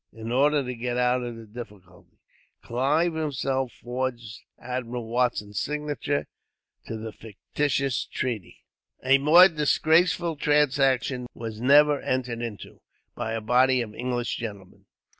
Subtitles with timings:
[0.11, 2.17] In order to get out of the difficulty,
[2.63, 6.25] Clive himself forged Admiral Watson's signature
[6.87, 8.63] to the fictitious treaty.
[9.03, 12.81] A more disgraceful transaction was never entered into,
[13.13, 14.87] by a body of English gentlemen.